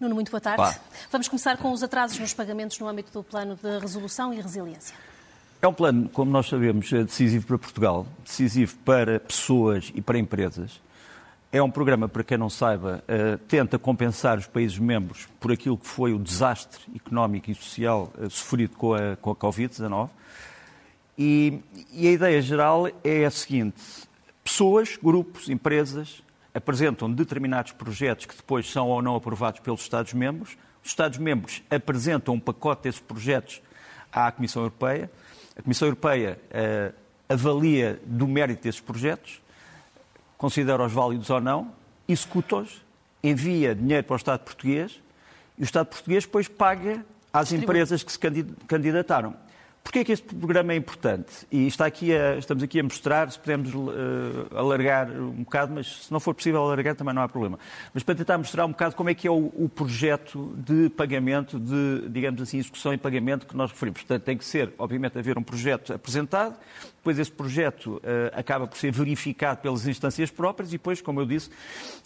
[0.00, 0.80] Nuno, muito boa tarde.
[1.12, 4.96] Vamos começar com os atrasos nos pagamentos no âmbito do plano de resolução e resiliência.
[5.60, 10.80] É um plano, como nós sabemos, decisivo para Portugal, decisivo para pessoas e para empresas.
[11.52, 15.76] É um programa, para quem não saiba, uh, tenta compensar os países membros por aquilo
[15.76, 20.08] que foi o desastre económico e social uh, sofrido com a, com a Covid-19.
[21.18, 21.60] E,
[21.92, 23.82] e a ideia geral é a seguinte:
[24.42, 26.22] pessoas, grupos, empresas
[26.54, 30.56] apresentam determinados projetos que depois são ou não aprovados pelos Estados-membros.
[30.82, 33.62] Os Estados-membros apresentam um pacote desses projetos
[34.12, 35.10] à Comissão Europeia.
[35.56, 36.94] A Comissão Europeia uh,
[37.28, 39.40] avalia do mérito desses projetos,
[40.36, 41.72] considera-os válidos ou não,
[42.08, 42.82] executa-os,
[43.22, 45.00] envia dinheiro para o Estado português
[45.58, 48.18] e o Estado português depois paga às empresas que se
[48.66, 49.36] candidataram.
[49.82, 51.46] Porquê é que este programa é importante?
[51.50, 56.04] E está aqui a, estamos aqui a mostrar, se podemos uh, alargar um bocado, mas
[56.04, 57.58] se não for possível alargar também não há problema.
[57.92, 61.58] Mas para tentar mostrar um bocado como é que é o, o projeto de pagamento,
[61.58, 64.02] de, digamos assim, execução e pagamento que nós referimos.
[64.02, 66.56] Portanto, tem que ser, obviamente, haver um projeto apresentado,
[66.96, 68.00] depois esse projeto uh,
[68.38, 71.50] acaba por ser verificado pelas instâncias próprias e depois, como eu disse,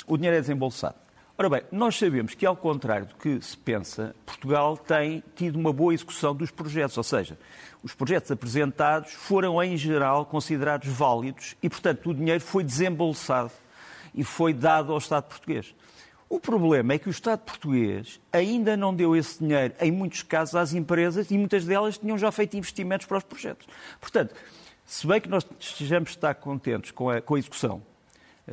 [0.06, 0.97] o dinheiro é desembolsado.
[1.36, 5.72] Ora bem, nós sabemos que, ao contrário do que se pensa, Portugal tem tido uma
[5.72, 7.36] boa execução dos projetos, ou seja,
[7.82, 13.50] os projetos apresentados foram, em geral, considerados válidos e, portanto, o dinheiro foi desembolsado
[14.14, 15.74] e foi dado ao Estado português.
[16.28, 20.55] O problema é que o Estado português ainda não deu esse dinheiro, em muitos casos,
[20.55, 23.66] às empresas e muitas delas tinham já feito investimentos para os projetos.
[24.00, 24.36] Portanto,
[24.86, 27.82] se bem que nós estejamos estar contentes com a, com a execução,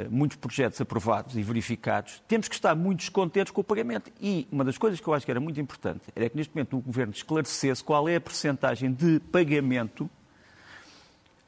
[0.09, 4.11] muitos projetos aprovados e verificados, temos que estar muito descontentes com o pagamento.
[4.21, 6.77] E uma das coisas que eu acho que era muito importante era que neste momento
[6.77, 10.09] o Governo esclarecesse qual é a percentagem de pagamento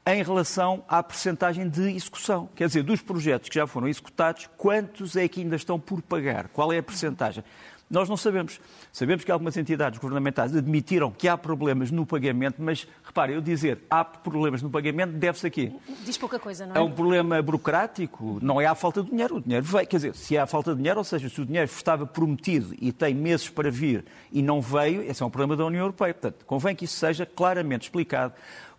[0.06, 2.48] em relação à percentagem de execução.
[2.54, 6.48] Quer dizer, dos projetos que já foram executados, quantos é que ainda estão por pagar?
[6.48, 7.42] Qual é a percentagem?
[7.90, 8.60] Nós não sabemos.
[8.92, 13.80] Sabemos que algumas entidades governamentais admitiram que há problemas no pagamento, mas repare, eu dizer
[13.90, 15.74] há problemas no pagamento deve-se aqui.
[16.04, 16.78] Diz pouca coisa, não é?
[16.78, 19.36] É um problema burocrático, não é a falta de dinheiro.
[19.36, 21.70] O dinheiro veio, quer dizer, se há falta de dinheiro, ou seja, se o dinheiro
[21.70, 25.64] estava prometido e tem meses para vir e não veio, esse é um problema da
[25.66, 26.14] União Europeia.
[26.14, 28.32] Portanto, convém que isso seja claramente explicado.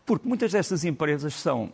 [0.06, 1.72] Porque muitas dessas empresas são uh,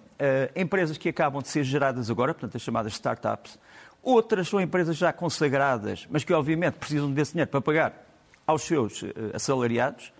[0.55, 3.59] empresas que acabam de ser geradas agora, portanto, as chamadas startups,
[4.03, 8.07] Outras são empresas já consagradas, mas que obviamente precisam desse dinheiro para pagar
[8.47, 10.11] aos seus eh, assalariados,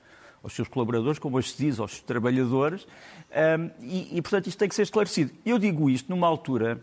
[0.44, 2.88] aos seus colaboradores, como hoje se diz, aos trabalhadores,
[3.80, 5.31] e, e, portanto isto tem que ser esclarecido.
[5.46, 6.81] Eu digo isto numa altura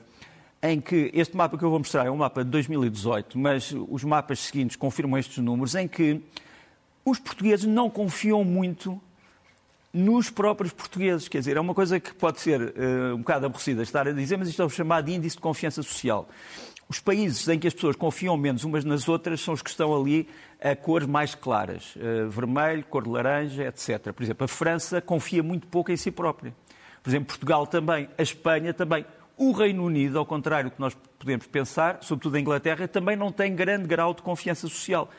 [0.63, 4.03] em que este mapa que eu vou mostrar é um mapa de 2018, mas os
[4.03, 6.21] mapas seguintes confirmam estes números, em que
[7.05, 9.01] os portugueses não confiam muito
[9.93, 11.29] nos próprios portugueses.
[11.29, 14.37] Quer dizer, é uma coisa que pode ser uh, um bocado aborrecida estar a dizer,
[14.37, 16.29] mas isto é o chamado índice de confiança social.
[16.89, 19.95] Os países em que as pessoas confiam menos umas nas outras são os que estão
[19.95, 20.27] ali
[20.59, 24.11] a cores mais claras, uh, vermelho, cor de laranja, etc.
[24.11, 26.55] Por exemplo, a França confia muito pouco em si própria.
[27.03, 29.05] Por exemplo, Portugal também, a Espanha também.
[29.37, 33.31] O Reino Unido, ao contrário do que nós podemos pensar, sobretudo a Inglaterra, também não
[33.31, 35.11] tem grande grau de confiança social.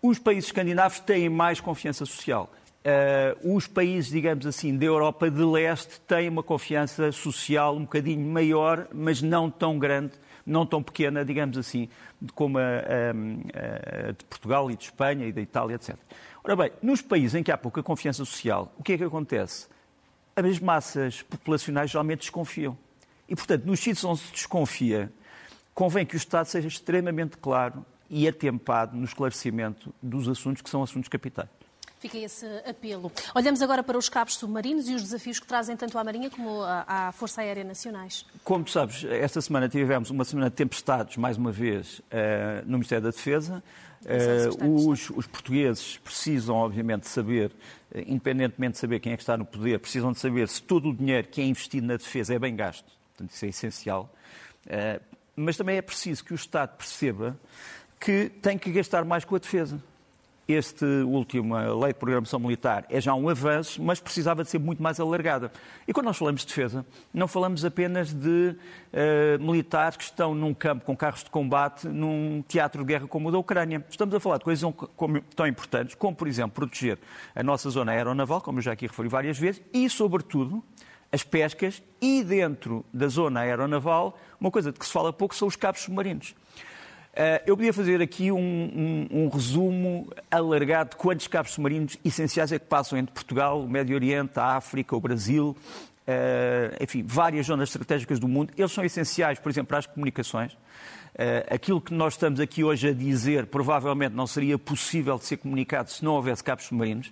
[0.00, 2.48] Os países escandinavos têm mais confiança social.
[2.86, 8.24] Uh, os países, digamos assim, da Europa de Leste têm uma confiança social um bocadinho
[8.24, 10.12] maior, mas não tão grande
[10.46, 11.88] não tão pequena, digamos assim,
[12.34, 15.96] como a, a, a de Portugal e de Espanha e da Itália, etc.
[16.44, 19.66] Ora bem, nos países em que há pouca confiança social, o que é que acontece?
[20.36, 22.78] As massas populacionais geralmente desconfiam.
[23.28, 25.12] E, portanto, nos sítios onde se desconfia,
[25.74, 30.82] convém que o Estado seja extremamente claro e atempado no esclarecimento dos assuntos que são
[30.82, 31.48] assuntos capitais.
[32.06, 33.10] Fica esse apelo.
[33.34, 36.62] Olhamos agora para os cabos submarinos e os desafios que trazem tanto à Marinha como
[36.62, 38.24] à Força Aérea Nacionais.
[38.44, 42.74] Como tu sabes, esta semana tivemos uma semana de tempestades, mais uma vez, eh, no
[42.74, 43.60] Ministério da Defesa.
[44.04, 47.50] Uh, os, os, portugueses precisam, obviamente, saber,
[47.92, 50.90] uh, independentemente de saber quem é que está no poder, precisam de saber se todo
[50.90, 52.86] o dinheiro que é investido na defesa é bem gasto.
[53.16, 54.14] Portanto, isso é essencial.
[54.64, 55.02] Uh,
[55.34, 57.36] mas também é preciso que o Estado perceba
[57.98, 59.82] que tem que gastar mais com a defesa
[60.48, 64.58] este último, a Lei de Programação Militar, é já um avanço, mas precisava de ser
[64.58, 65.50] muito mais alargada.
[65.88, 68.54] E quando nós falamos de defesa, não falamos apenas de
[68.92, 73.28] uh, militares que estão num campo com carros de combate, num teatro de guerra como
[73.28, 73.84] o da Ucrânia.
[73.90, 74.72] Estamos a falar de coisas
[75.34, 76.98] tão importantes como, por exemplo, proteger
[77.34, 80.62] a nossa zona aeronaval, como eu já aqui referi várias vezes, e, sobretudo,
[81.10, 85.48] as pescas e, dentro da zona aeronaval, uma coisa de que se fala pouco são
[85.48, 86.34] os cabos submarinos.
[87.18, 92.52] Eh, eu podia fazer aqui um, um, um, resumo alargado de quantos cabos submarinos essenciais
[92.52, 95.56] é que passam entre Portugal, o Médio Oriente, a África, o Brasil,
[96.78, 98.52] enfim, várias zonas estratégicas do mundo.
[98.56, 100.56] Eles são essenciais, por exemplo, para as comunicações.
[101.50, 105.90] aquilo que nós estamos aqui hoje a dizer provavelmente não seria possível de ser comunicado
[105.90, 107.10] se não houvesse cabos submarinos.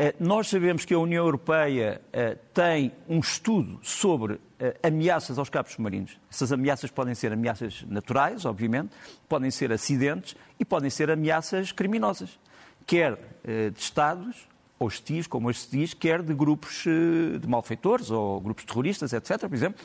[0.00, 5.50] Eh, nós sabemos que a União Europeia eh, tem um estudo sobre eh, ameaças aos
[5.50, 6.16] cabos submarinos.
[6.30, 8.94] Essas ameaças podem ser ameaças naturais, obviamente,
[9.28, 12.38] podem ser acidentes e podem ser ameaças criminosas,
[12.86, 14.46] quer de Estados
[14.78, 19.54] hostis, como hoje se diz, quer de grupos de malfeitores ou grupos terroristas, etc., por
[19.54, 19.82] exemplo.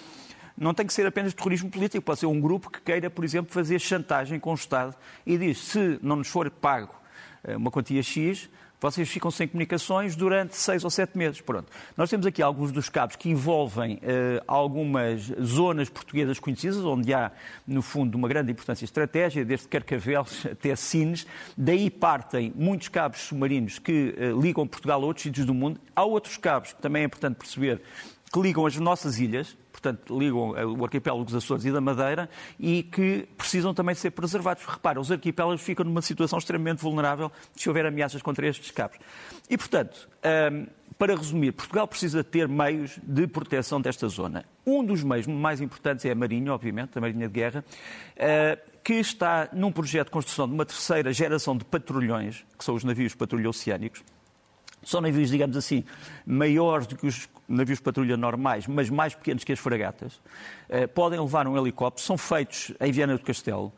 [0.56, 3.52] Não tem que ser apenas terrorismo político, pode ser um grupo que queira, por exemplo,
[3.52, 4.96] fazer chantagem com o Estado
[5.26, 6.94] e diz: se não nos for pago
[7.58, 8.50] uma quantia X,
[8.84, 11.40] vocês ficam sem comunicações durante seis ou sete meses.
[11.40, 11.72] Pronto.
[11.96, 17.32] Nós temos aqui alguns dos cabos que envolvem uh, algumas zonas portuguesas conhecidas, onde há,
[17.66, 21.26] no fundo, uma grande importância estratégica, desde Carcavelos até Sines.
[21.56, 25.80] Daí partem muitos cabos submarinos que uh, ligam Portugal a outros sítios do mundo.
[25.96, 27.82] Há outros cabos, que também é importante perceber,
[28.34, 32.28] que ligam as nossas ilhas, portanto, ligam eh, o arquipélago dos Açores e da Madeira
[32.60, 34.66] e que precisam também ser preservados.
[34.66, 38.98] Repara, os arquipélagos ficam numa situação extremamente vulnerável se houver ameaças contra estes cabos.
[39.48, 40.66] E, portanto, ehm,
[40.98, 44.46] para resumir, Portugal precisa ter meios de proteção desta zona.
[44.66, 47.64] Um dos meios mais importantes é a Marinha, obviamente, a Marinha de Guerra,
[48.16, 52.74] eh, que está num projeto de construção de uma terceira geração de patrulhões, que são
[52.74, 54.04] os navios patrulha oceânicos,
[54.84, 55.84] são navios, digamos assim,
[56.26, 60.20] maiores do que os navios de patrulha normais, mas mais pequenos que as fragatas.
[60.70, 63.72] Eh, podem levar um helicóptero, são feitos em Viana do Castelo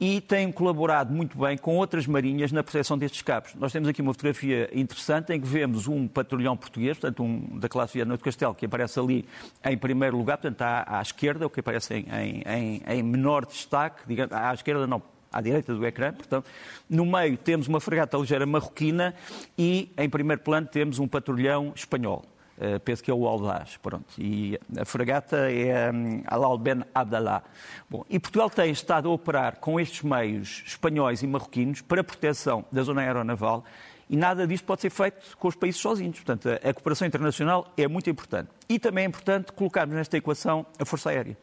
[0.00, 3.54] e têm colaborado muito bem com outras marinhas na proteção destes cabos.
[3.56, 7.68] Nós temos aqui uma fotografia interessante em que vemos um patrulhão português, portanto, um da
[7.68, 9.24] classe Viana do Castelo, que aparece ali
[9.64, 14.02] em primeiro lugar, portanto, à, à esquerda, o que aparece em, em, em menor destaque,
[14.06, 16.46] digamos, à esquerda não, à direita do ecrã, portanto,
[16.88, 19.14] no meio temos uma fragata ligeira marroquina
[19.58, 22.24] e, em primeiro plano, temos um patrulhão espanhol.
[22.58, 24.06] Uh, penso que é o Audaz, pronto.
[24.18, 27.44] E a fragata é um, Alal Ben Abdallah.
[27.88, 32.64] Bom, e Portugal tem estado a operar com estes meios espanhóis e marroquinos para proteção
[32.72, 33.64] da zona aeronaval
[34.08, 36.16] e nada disto pode ser feito com os países sozinhos.
[36.16, 38.48] Portanto, a, a cooperação internacional é muito importante.
[38.68, 41.36] E também é importante colocarmos nesta equação a Força Aérea.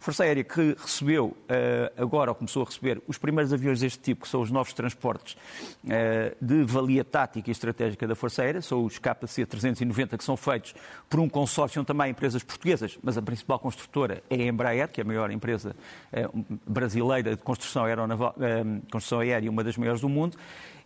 [0.00, 4.22] Força Aérea que recebeu, eh, agora ou começou a receber, os primeiros aviões deste tipo,
[4.22, 5.36] que são os novos transportes
[5.88, 10.74] eh, de valia tática e estratégica da Força Aérea, são os KC-390, que são feitos
[11.08, 15.04] por um consórcio também empresas portuguesas, mas a principal construtora é a Embraer, que é
[15.04, 15.76] a maior empresa
[16.12, 16.28] eh,
[16.66, 18.34] brasileira de construção, aeronaval,
[18.90, 20.36] construção aérea, uma das maiores do mundo.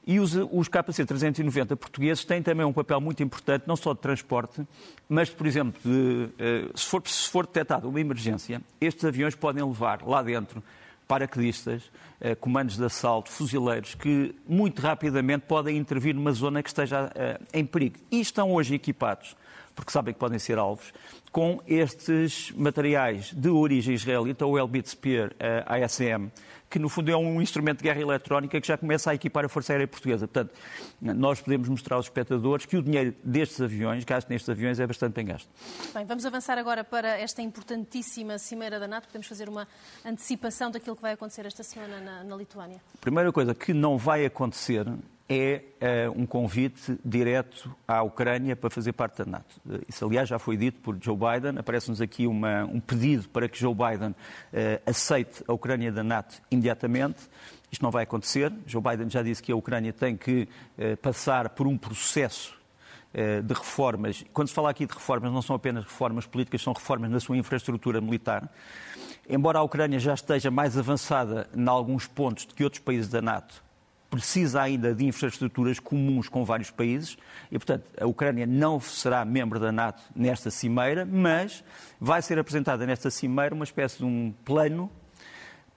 [0.06, 4.64] E os, os KC-390 portugueses têm também um papel muito importante, não só de transporte,
[5.08, 6.28] mas, por exemplo, de,
[6.76, 10.62] se, for, se for detectada uma emergência, estes aviões podem levar lá dentro
[11.06, 11.82] paraquedistas,
[12.20, 17.40] eh, comandos de assalto, fuzileiros, que muito rapidamente podem intervir numa zona que esteja eh,
[17.52, 17.96] em perigo.
[18.10, 19.36] E estão hoje equipados,
[19.76, 20.92] porque sabem que podem ser alvos,
[21.30, 26.30] com estes materiais de origem israelita, o Elbit Spear eh, ASM,
[26.68, 29.48] que no fundo é um instrumento de guerra eletrónica que já começa a equipar a
[29.48, 30.26] Força Aérea Portuguesa.
[30.26, 30.54] Portanto,
[31.00, 35.12] nós podemos mostrar aos espectadores que o dinheiro destes aviões, gasto nestes aviões, é bastante
[35.12, 35.48] bem gasto.
[35.94, 39.06] Bem, vamos avançar agora para esta importantíssima Cimeira da NATO.
[39.06, 39.68] Podemos fazer uma
[40.04, 42.80] antecipação daquilo que vai acontecer esta semana na, na Lituânia?
[42.94, 44.86] A primeira coisa que não vai acontecer
[45.28, 45.62] é
[46.08, 49.60] uh, um convite direto à Ucrânia para fazer parte da NATO.
[49.88, 51.58] Isso, aliás, já foi dito por Joe Biden.
[51.58, 54.14] Aparece-nos aqui uma, um pedido para que Joe Biden uh,
[54.86, 57.28] aceite a Ucrânia da NATO imediatamente.
[57.70, 58.52] Isto não vai acontecer.
[58.66, 60.48] Joe Biden já disse que a Ucrânia tem que
[60.78, 62.54] uh, passar por um processo
[63.44, 64.22] de reformas.
[64.30, 67.34] Quando se fala aqui de reformas, não são apenas reformas políticas, são reformas na sua
[67.34, 68.46] infraestrutura militar.
[69.26, 73.22] Embora a Ucrânia já esteja mais avançada em alguns pontos do que outros países da
[73.22, 73.64] NATO,
[74.10, 77.16] precisa ainda de infraestruturas comuns com vários países
[77.50, 81.64] e, portanto, a Ucrânia não será membro da NATO nesta cimeira, mas
[82.00, 84.90] vai ser apresentada nesta cimeira uma espécie de um plano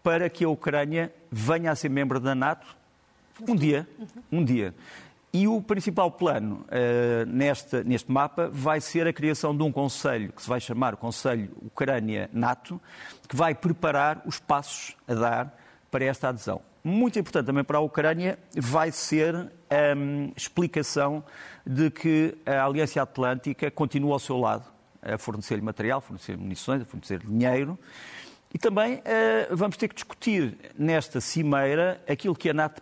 [0.03, 2.67] para que a Ucrânia venha a ser membro da NATO
[3.47, 3.87] um dia,
[4.31, 4.73] um dia.
[5.31, 10.33] E o principal plano uh, neste, neste mapa vai ser a criação de um conselho
[10.33, 12.81] que se vai chamar Conselho Ucrânia-NATO,
[13.27, 15.59] que vai preparar os passos a dar
[15.91, 21.23] para esta adesão muito importante também para a Ucrânia vai ser a um, explicação
[21.65, 24.65] de que a Aliança Atlântica continua ao seu lado
[25.01, 27.77] a fornecer-lhe material, a fornecer munições, a fornecer dinheiro.
[28.53, 32.81] E também uh, vamos ter que discutir nesta cimeira aquilo que a NATO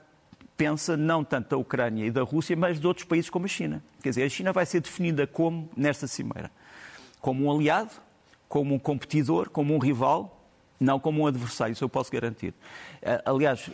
[0.56, 3.84] pensa, não tanto da Ucrânia e da Rússia, mas de outros países como a China.
[4.01, 6.51] Quer dizer, a China vai ser definida como nesta cimeira?
[7.22, 7.92] Como um aliado,
[8.48, 10.37] como um competidor, como um rival,
[10.79, 12.53] não como um adversário, isso eu posso garantir.
[13.01, 13.69] Eh, aliás,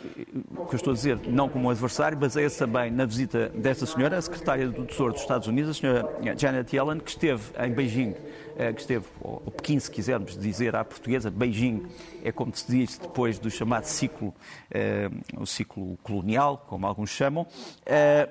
[0.56, 3.86] o que eu estou a dizer, não como um adversário, baseia-se também na visita desta
[3.86, 7.72] senhora, a secretária do Tesouro dos Estados Unidos, a senhora Janet Yellen, que esteve em
[7.72, 8.14] Beijing,
[8.56, 11.86] eh, que esteve, ou Pequim, se quisermos dizer à portuguesa, Beijing
[12.22, 14.34] é como se diz depois do chamado ciclo,
[14.70, 17.46] eh, o ciclo colonial, como alguns chamam,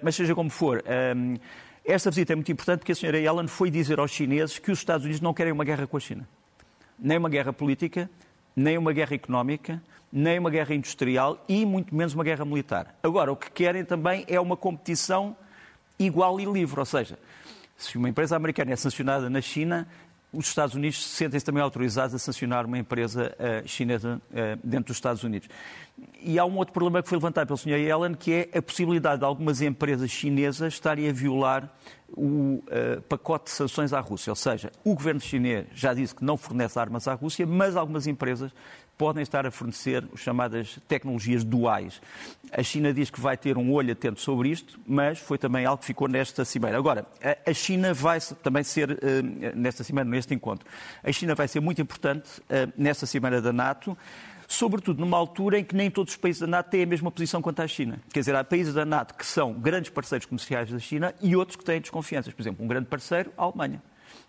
[0.02, 0.84] mas seja como for,
[1.86, 4.80] esta visita é muito importante porque a senhora Yellen foi dizer aos chineses que os
[4.80, 6.28] Estados Unidos não querem uma guerra com a China.
[6.98, 8.10] Nem uma guerra política,
[8.56, 9.82] nem uma guerra económica,
[10.12, 12.96] nem uma guerra industrial e muito menos uma guerra militar.
[13.02, 15.36] Agora, o que querem também é uma competição
[15.98, 17.18] igual e livre, ou seja,
[17.78, 19.88] se uma empresa americana é sancionada na China,
[20.34, 24.98] os Estados Unidos sentem-se também autorizados a sancionar uma empresa uh, chinesa uh, dentro dos
[24.98, 25.48] Estados Unidos.
[26.20, 27.78] E há um outro problema que foi levantado pelo Sr.
[27.78, 31.72] Yellen, que é a possibilidade de algumas empresas chinesas estarem a violar
[32.10, 34.32] o uh, pacote de sanções à Rússia.
[34.32, 38.08] Ou seja, o governo chinês já disse que não fornece armas à Rússia, mas algumas
[38.08, 38.52] empresas
[38.98, 42.02] podem estar a fornecer as chamadas tecnologias duais.
[42.52, 45.80] A China diz que vai ter um olho atento sobre isto, mas foi também algo
[45.80, 46.78] que ficou nesta cimeira.
[46.78, 47.06] Agora,
[47.46, 48.98] a China vai também ser, uh,
[49.56, 50.68] nesta cimeira, neste encontro,
[51.04, 53.98] a China vai ser muito importante uh, nesta cimeira da NATO
[54.48, 57.42] sobretudo numa altura em que nem todos os países da NATO têm a mesma posição
[57.42, 58.00] quanto à China.
[58.12, 61.56] Quer dizer, há países da NATO que são grandes parceiros comerciais da China e outros
[61.56, 62.34] que têm desconfianças.
[62.34, 63.82] Por exemplo, um grande parceiro, a Alemanha.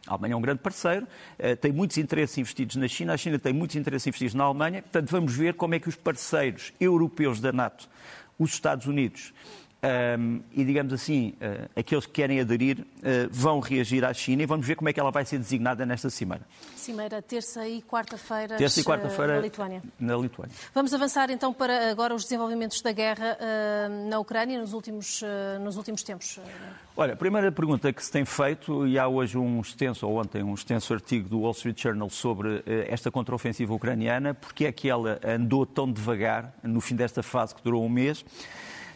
[0.07, 1.07] A Alemanha é um grande parceiro,
[1.39, 4.83] eh, tem muitos interesses investidos na China, a China tem muitos interesses investidos na Alemanha.
[4.83, 7.89] Portanto, vamos ver como é que os parceiros europeus da NATO,
[8.39, 9.33] os Estados Unidos,
[10.19, 12.85] um, e, digamos assim, uh, aqueles que querem aderir uh,
[13.31, 16.09] vão reagir à China e vamos ver como é que ela vai ser designada nesta
[16.09, 16.43] cimeira.
[16.75, 19.83] Cimeira, terça e quarta-feira terça e quarta-feira na Lituânia.
[20.01, 20.55] Na Lituânia.
[20.75, 25.23] Vamos avançar então para agora os desenvolvimentos da guerra uh, na Ucrânia nos últimos,
[25.63, 26.41] nos últimos tempos.
[26.97, 30.43] Olha, a primeira pergunta que se tem feito, e há hoje um extenso, ou ontem
[30.43, 35.19] um extenso artigo do Wall Street Journal sobre esta contraofensiva ucraniana, porque é que ela
[35.27, 38.25] andou tão devagar no fim desta fase que durou um mês.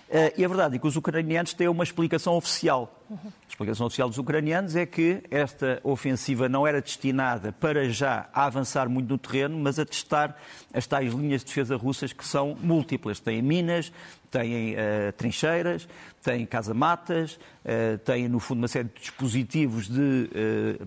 [0.09, 3.05] Uh, e a verdade é que os ucranianos têm uma explicação oficial.
[3.11, 8.47] A explicação oficial dos ucranianos é que esta ofensiva não era destinada para já a
[8.47, 10.35] avançar muito no terreno, mas a testar
[10.73, 13.21] as tais linhas de defesa russas que são múltiplas.
[13.21, 13.93] Têm minas,
[14.31, 15.87] têm uh, trincheiras,
[16.23, 20.31] têm casamatas, uh, têm, no fundo, uma série de dispositivos de,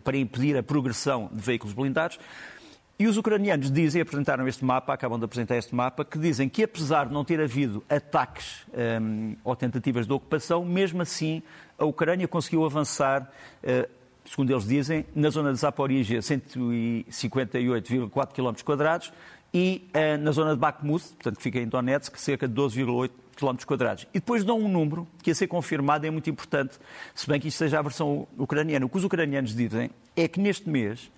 [0.04, 2.20] para impedir a progressão de veículos blindados.
[3.02, 6.62] E os ucranianos dizem, apresentaram este mapa, acabam de apresentar este mapa, que dizem que
[6.62, 8.64] apesar de não ter havido ataques
[9.02, 11.42] um, ou tentativas de ocupação, mesmo assim
[11.80, 13.28] a Ucrânia conseguiu avançar,
[13.64, 13.90] uh,
[14.24, 19.12] segundo eles dizem, na zona de Zaporizhia, 158,4 km quadrados,
[19.52, 23.66] e uh, na zona de Bakhmut, portanto que fica em Donetsk, cerca de 12,8 km
[23.66, 24.06] quadrados.
[24.14, 26.78] E depois dão um número que a ser confirmado é muito importante,
[27.16, 28.86] se bem que isto seja a versão ucraniana.
[28.86, 31.10] O que os ucranianos dizem é que neste mês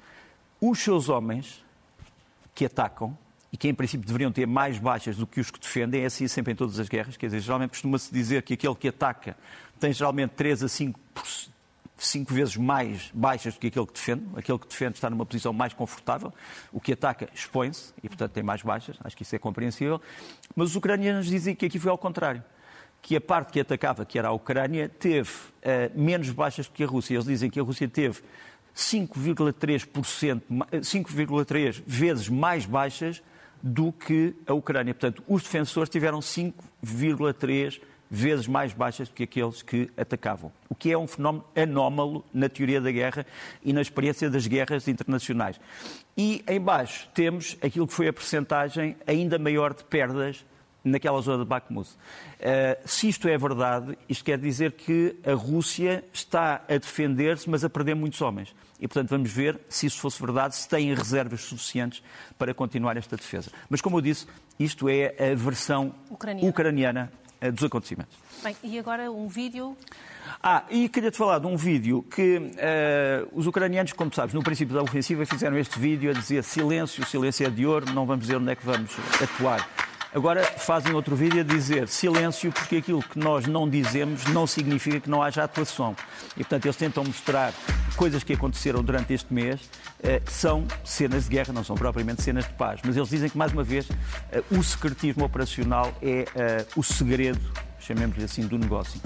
[0.62, 1.62] os seus homens
[2.54, 3.18] que atacam
[3.52, 6.28] e que em princípio deveriam ter mais baixas do que os que defendem, é assim
[6.28, 9.38] sempre em todas as guerras, quer dizer, geralmente costuma-se dizer que aquele que ataca
[9.80, 11.00] tem geralmente 3 a 5,
[11.98, 15.54] 5 vezes mais baixas do que aquele que defende, aquele que defende está numa posição
[15.54, 16.34] mais confortável,
[16.72, 20.02] o que ataca expõe-se e portanto tem mais baixas, acho que isso é compreensível,
[20.56, 22.44] mas os ucranianos dizem que aqui foi ao contrário
[23.04, 26.86] que a parte que atacava, que era a Ucrânia, teve uh, menos baixas do que
[26.86, 27.16] a Rússia.
[27.16, 28.22] Eles dizem que a Rússia teve
[28.76, 30.42] 5,3%,
[30.82, 33.22] 5,3 vezes mais baixas
[33.62, 34.94] do que a Ucrânia.
[34.94, 40.52] Portanto, os defensores tiveram 5,3 vezes mais baixas do que aqueles que atacavam.
[40.70, 43.26] O que é um fenómeno anómalo na teoria da guerra
[43.64, 45.60] e na experiência das guerras internacionais.
[46.16, 50.46] E em baixo temos aquilo que foi a percentagem ainda maior de perdas
[50.84, 51.90] naquela zona de Bakhmut.
[51.90, 51.96] Uh,
[52.86, 57.70] se isto é verdade, isto quer dizer que a Rússia está a defender-se, mas a
[57.70, 58.54] perder muitos homens.
[58.80, 62.04] E, portanto, vamos ver se isso fosse verdade, se têm reservas suficientes
[62.38, 63.50] para continuar esta defesa.
[63.70, 64.28] Mas, como eu disse,
[64.60, 68.18] isto é a versão ucraniana, ucraniana uh, dos acontecimentos.
[68.44, 69.78] Bem, e agora um vídeo.
[70.42, 74.76] Ah, e queria-te falar de um vídeo que uh, os ucranianos, como sabes, no princípio
[74.76, 78.36] da ofensiva fizeram este vídeo a dizer silêncio, silêncio é de ouro, não vamos dizer
[78.36, 79.66] onde é que vamos atuar.
[80.14, 85.00] Agora fazem outro vídeo a dizer silêncio, porque aquilo que nós não dizemos não significa
[85.00, 85.96] que não haja atuação.
[86.38, 87.52] E, portanto, eles tentam mostrar
[87.96, 89.60] coisas que aconteceram durante este mês,
[90.04, 92.80] eh, são cenas de guerra, não são propriamente cenas de paz.
[92.86, 93.88] Mas eles dizem que, mais uma vez,
[94.32, 97.42] eh, o secretismo operacional é eh, o segredo,
[97.80, 99.02] chamemos-lhe assim, do negócio.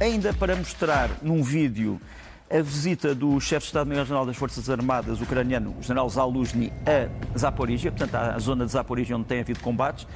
[0.00, 2.00] Ainda para mostrar num vídeo
[2.50, 7.92] a visita do chefe de Estado-Maior-General das Forças Armadas ucraniano, o general Zaluzny, a Zaporizhia,
[7.92, 10.06] portanto, à zona de Zaporizhia onde tem havido combates.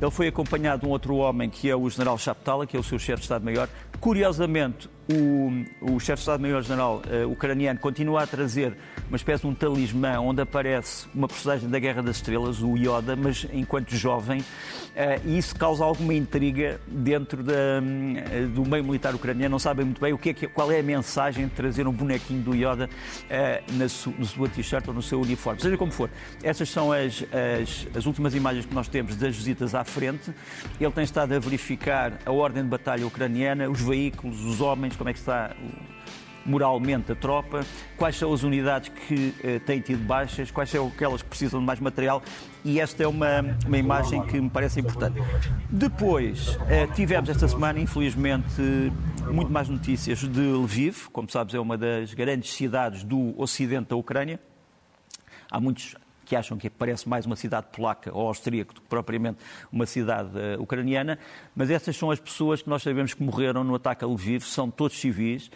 [0.00, 2.82] Ele foi acompanhado de um outro homem, que é o general Chaptala, que é o
[2.82, 3.68] seu chefe de Estado-Maior.
[4.00, 8.74] Curiosamente, o, o chefe de Estado-Maior-General uh, ucraniano continua a trazer
[9.08, 13.14] uma espécie de um talismã onde aparece uma personagem da Guerra das Estrelas, o Yoda,
[13.14, 14.44] mas enquanto jovem, uh,
[15.26, 19.52] e isso causa alguma intriga dentro da, uh, do meio militar ucraniano.
[19.52, 22.42] Não sabem muito bem o que é qual é a mensagem de trazer um bonequinho
[22.42, 22.88] do Yoda
[23.72, 25.60] na su, no sua t-shirt ou no seu uniforme.
[25.60, 26.08] Seja como for,
[26.42, 27.24] essas são as,
[27.60, 30.32] as, as últimas imagens que nós temos das visitas à frente.
[30.80, 35.10] Ele tem estado a verificar a ordem de batalha ucraniana, os veículos, os homens, como
[35.10, 35.54] é que está
[36.44, 37.64] moralmente a tropa,
[37.96, 41.66] quais são as unidades que eh, têm tido baixas, quais são aquelas que precisam de
[41.66, 42.22] mais material
[42.64, 45.18] e esta é uma, uma imagem que me parece importante.
[45.70, 48.60] Depois, eh, tivemos esta semana, infelizmente,
[49.32, 53.96] muito mais notícias de Lviv, como sabes, é uma das grandes cidades do ocidente da
[53.96, 54.38] Ucrânia.
[55.50, 55.94] Há muitos
[56.24, 59.38] que acham que parece mais uma cidade polaca ou austríaca do que propriamente
[59.70, 61.18] uma cidade uh, ucraniana,
[61.54, 64.70] mas estas são as pessoas que nós sabemos que morreram no ataque a Lviv, são
[64.70, 65.50] todos civis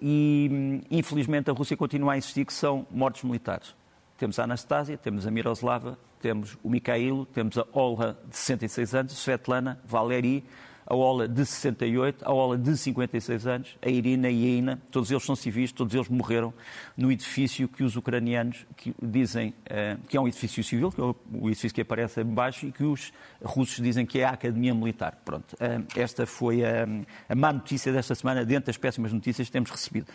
[0.00, 3.74] e, hum, infelizmente, a Rússia continua a insistir que são mortes militares.
[4.18, 9.12] Temos a Anastasia, temos a Miroslava, temos o Mikhailo, temos a Olga, de 66 anos,
[9.12, 10.44] Svetlana, Valery,
[10.86, 15.10] a Ola de 68, a Ola de 56 anos, a Irina e a Ina, todos
[15.10, 16.52] eles são civis, todos eles morreram
[16.96, 21.04] no edifício que os ucranianos que dizem uh, que é um edifício civil, que é
[21.04, 23.12] o edifício que aparece abaixo, e que os
[23.42, 25.18] russos dizem que é a Academia Militar.
[25.24, 26.86] Pronto, uh, esta foi a,
[27.28, 30.06] a má notícia desta semana, dentro das péssimas notícias que temos recebido.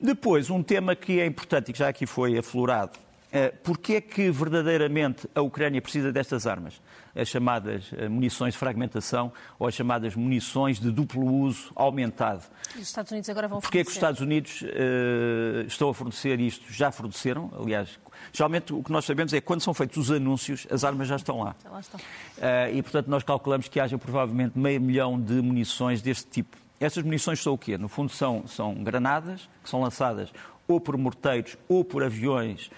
[0.00, 4.00] Depois, um tema que é importante e que já aqui foi aflorado, uh, porque é
[4.00, 6.80] que verdadeiramente a Ucrânia precisa destas armas?
[7.16, 12.44] as chamadas eh, munições de fragmentação ou as chamadas munições de duplo uso aumentado.
[12.74, 16.38] Os Estados Unidos agora vão Porquê é que os Estados Unidos uh, estão a fornecer
[16.38, 16.70] isto?
[16.70, 17.98] Já forneceram, aliás,
[18.32, 21.16] geralmente o que nós sabemos é que quando são feitos os anúncios, as armas já
[21.16, 21.56] estão lá.
[21.62, 21.98] Já lá estão.
[22.00, 26.56] Uh, e, portanto, nós calculamos que haja provavelmente meio milhão de munições deste tipo.
[26.78, 27.78] Essas munições são o quê?
[27.78, 30.30] No fundo, são, são granadas que são lançadas
[30.68, 32.70] ou por morteiros, ou por aviões,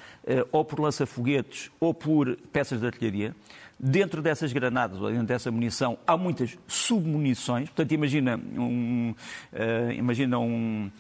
[0.53, 3.35] ou por lança-foguetes, ou por peças de artilharia.
[3.81, 7.69] Dentro dessas granadas, ou dentro dessa munição, há muitas submunições.
[7.69, 9.15] Portanto, imagina um,
[9.53, 10.91] uh, imagina um,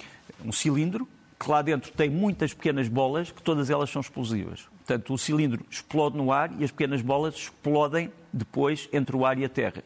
[0.44, 1.08] um cilindro
[1.38, 4.66] que lá dentro tem muitas pequenas bolas, que todas elas são explosivas.
[4.78, 9.38] Portanto, o cilindro explode no ar e as pequenas bolas explodem depois entre o ar
[9.38, 9.85] e a terra.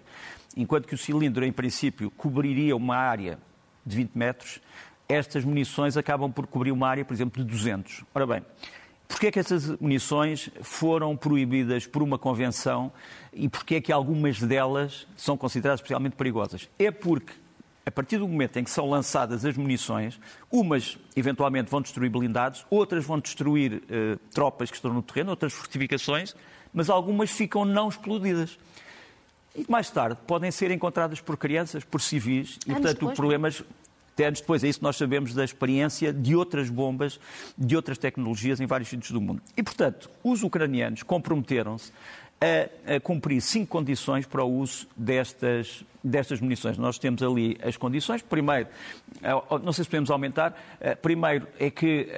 [0.57, 3.38] Enquanto que o cilindro, em princípio, cobriria uma área
[3.85, 4.61] de 20 metros,
[5.09, 8.05] estas munições acabam por cobrir uma área, por exemplo, de 200.
[8.14, 8.43] Ora bem,
[9.12, 12.90] Porquê é que essas munições foram proibidas por uma convenção
[13.31, 16.66] e porquê é que algumas delas são consideradas especialmente perigosas?
[16.79, 17.35] É porque,
[17.85, 20.18] a partir do momento em que são lançadas as munições,
[20.51, 25.53] umas eventualmente vão destruir blindados, outras vão destruir eh, tropas que estão no terreno, outras
[25.53, 26.35] fortificações,
[26.72, 28.59] mas algumas ficam não explodidas.
[29.55, 33.62] E mais tarde podem ser encontradas por crianças, por civis, e portanto depois, problemas
[34.18, 34.64] anos depois.
[34.64, 37.20] É isso que nós sabemos da experiência de outras bombas,
[37.57, 39.40] de outras tecnologias em vários sítios do mundo.
[39.57, 41.92] E, portanto, os ucranianos comprometeram-se
[42.40, 46.77] a, a, cumprir cinco condições para o uso destas, destas munições.
[46.77, 48.20] Nós temos ali as condições.
[48.20, 48.68] Primeiro,
[49.62, 50.61] não sei se podemos aumentar,
[51.01, 52.09] primeiro é que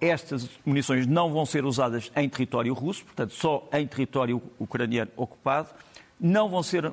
[0.00, 5.70] estas munições não vão ser usadas em território russo, portanto, só em território ucraniano ocupado.
[6.20, 6.92] Não vão ser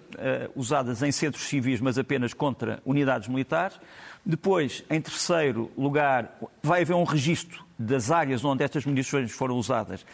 [0.56, 3.80] usadas em centros civis, mas apenas contra unidades militares.
[4.26, 10.06] Depois, em terceiro lugar, vai haver um registro das áreas onde estas munições foram usadas,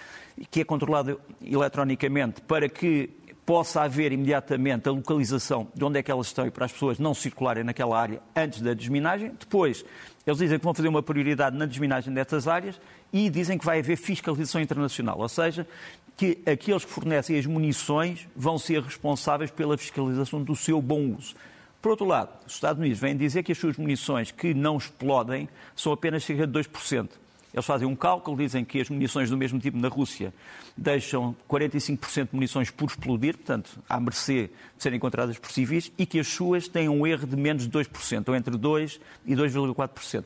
[0.49, 3.09] que é controlado eletronicamente para que
[3.45, 6.99] possa haver imediatamente a localização de onde é que elas estão e para as pessoas
[6.99, 9.33] não circularem naquela área antes da desminagem.
[9.37, 9.83] Depois,
[10.25, 12.79] eles dizem que vão fazer uma prioridade na desminagem dessas áreas
[13.13, 15.67] e dizem que vai haver fiscalização internacional, ou seja,
[16.15, 21.35] que aqueles que fornecem as munições vão ser responsáveis pela fiscalização do seu bom uso.
[21.81, 25.49] Por outro lado, os Estados Unidos vêm dizer que as suas munições que não explodem
[25.75, 27.09] são apenas cerca de 2%.
[27.53, 30.33] Eles fazem um cálculo, dizem que as munições do mesmo tipo na Rússia
[30.77, 36.05] deixam 45% de munições por explodir, portanto, à mercê de serem encontradas por civis, e
[36.05, 40.23] que as suas têm um erro de menos de 2%, ou entre 2% e 2,4%.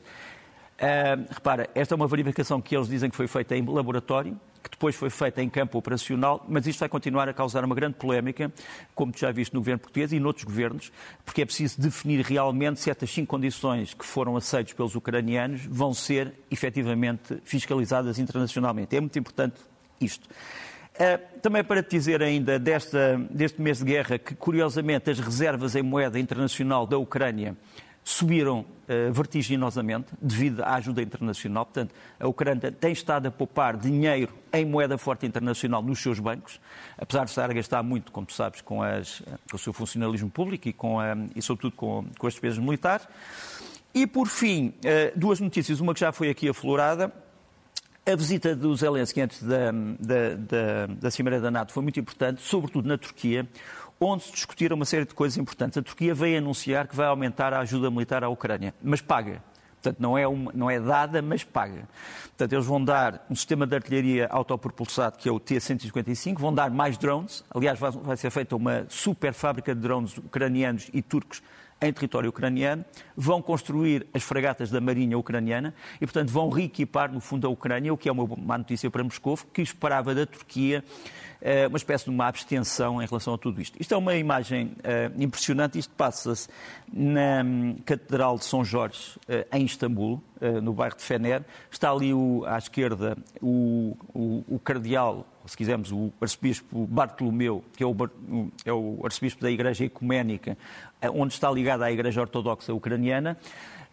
[0.76, 4.70] Uh, repara, esta é uma verificação que eles dizem que foi feita em laboratório, que
[4.70, 8.52] depois foi feita em campo operacional, mas isto vai continuar a causar uma grande polémica,
[8.94, 10.92] como já viste no governo português e noutros governos,
[11.24, 15.94] porque é preciso definir realmente se estas cinco condições que foram aceitas pelos ucranianos vão
[15.94, 18.94] ser efetivamente fiscalizadas internacionalmente.
[18.94, 19.56] É muito importante
[19.98, 20.28] isto.
[20.28, 25.74] Uh, também para te dizer ainda desta, deste mês de guerra que, curiosamente, as reservas
[25.74, 27.56] em moeda internacional da Ucrânia
[28.08, 31.66] subiram uh, vertiginosamente devido à ajuda internacional.
[31.66, 36.60] Portanto, a Ucrânia tem estado a poupar dinheiro em moeda forte internacional nos seus bancos,
[36.96, 40.30] apesar de estar a gastar muito, como tu sabes, com, as, com o seu funcionalismo
[40.30, 43.08] público e, com a, e sobretudo, com, com as despesas militares.
[43.92, 44.72] E, por fim,
[45.16, 45.80] duas notícias.
[45.80, 47.12] Uma que já foi aqui aflorada.
[48.04, 52.40] A visita do Zelensky antes da, da, da, da Cimeira da NATO foi muito importante,
[52.40, 53.48] sobretudo na Turquia,
[54.00, 55.78] onde se discutiram uma série de coisas importantes.
[55.78, 59.42] A Turquia veio anunciar que vai aumentar a ajuda militar à Ucrânia, mas paga.
[59.82, 61.88] Portanto, não é, uma, não é dada, mas paga.
[62.24, 66.70] Portanto, eles vão dar um sistema de artilharia autopropulsado, que é o T-155, vão dar
[66.70, 67.44] mais drones.
[67.54, 71.40] Aliás, vai, vai ser feita uma super fábrica de drones ucranianos e turcos
[71.80, 72.84] em território ucraniano,
[73.16, 77.92] vão construir as fragatas da Marinha Ucraniana e, portanto, vão reequipar, no fundo, a Ucrânia,
[77.92, 80.82] o que é uma má notícia para Moscou, que esperava da Turquia
[81.40, 83.76] eh, uma espécie de uma abstenção em relação a tudo isto.
[83.80, 85.78] Isto é uma imagem uh, impressionante.
[85.78, 86.48] Isto passa-se
[86.92, 90.22] na um, Catedral de São Jorge, uh, em Istambul,
[90.62, 91.42] no bairro de Fener.
[91.70, 97.82] Está ali o, à esquerda o, o, o cardeal se quisermos, o arcebispo Bartolomeu, que
[97.82, 97.94] é o,
[98.64, 100.58] é o arcebispo da Igreja Ecuménica,
[101.12, 103.36] onde está ligada à Igreja Ortodoxa Ucraniana.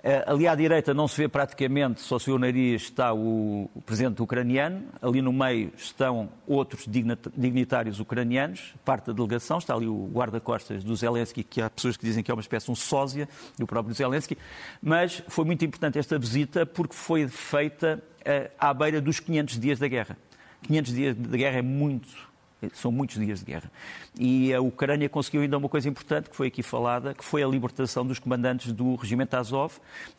[0.05, 3.69] Eh, ali à direita não se vê praticamente, só se vê o nariz, está o,
[3.85, 4.83] presidente ucraniano.
[5.01, 6.85] Ali no meio estão outros
[7.37, 9.59] dignitários ucranianos, parte da delegação.
[9.59, 12.65] Está ali o guarda-costas do Zelensky, que há pessoas que dizem que é uma espécie
[12.65, 14.37] de um sósia do próprio Zelensky.
[14.81, 19.79] Mas foi muito importante esta visita porque foi feita uh, à beira dos 500 dias
[19.79, 20.17] da guerra.
[20.63, 22.32] 500 dias de guerra é muito
[22.73, 23.71] são muitos dias de guerra.
[24.19, 27.47] E a Ucrânia conseguiu ainda uma coisa importante, que foi aqui falada, que foi a
[27.47, 29.73] libertação dos comandantes do regimento Azov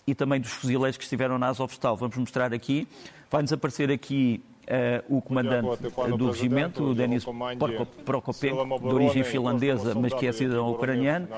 [0.07, 1.97] e também dos fuzileiros que estiveram na Azovstal.
[1.97, 2.87] Vamos mostrar aqui.
[3.31, 5.83] Vai-nos aparecer aqui Uh, o comandante
[6.17, 7.25] do regimento, o Denis
[8.05, 11.29] Prokopenko, de origem finlandesa, mas que é cidadão ucraniano.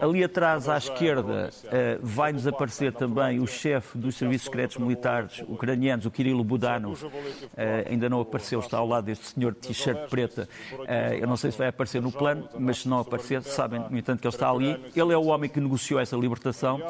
[0.00, 1.70] Ali atrás, à esquerda, uh,
[2.02, 7.02] vai-nos aparecer também o chefe dos serviços secretos militares ucranianos, o Kirilo Budanov.
[7.04, 7.10] Uh,
[7.88, 10.48] ainda não apareceu, está ao lado deste senhor de t-shirt preta.
[11.18, 14.20] eu não sei se vai aparecer no plano, mas se não aparecer, sabem, no entanto,
[14.20, 14.78] que ele está ali.
[14.94, 16.80] Ele é o homem que negociou essa libertação.